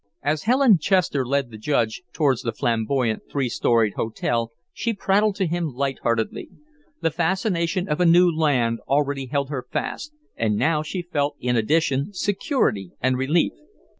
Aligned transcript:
As 0.23 0.45
Helen 0.49 0.79
Chester 0.79 1.23
led 1.23 1.51
the 1.51 1.59
Judge 1.59 2.01
towards 2.11 2.41
the 2.41 2.51
flamboyant, 2.51 3.29
three 3.29 3.49
storied 3.49 3.93
hotel 3.93 4.51
she 4.73 4.95
prattled 4.95 5.35
to 5.35 5.45
him 5.45 5.65
light 5.67 5.99
heartedly. 6.01 6.49
The 7.01 7.11
fascination 7.11 7.87
of 7.87 7.99
a 8.01 8.05
new 8.07 8.27
land 8.35 8.79
already 8.87 9.27
held 9.27 9.51
her 9.51 9.67
fast, 9.71 10.11
and 10.35 10.55
now 10.55 10.81
she 10.81 11.03
felt, 11.03 11.35
in 11.39 11.55
addition, 11.55 12.13
security 12.13 12.93
and 12.99 13.15
relief. 13.15 13.53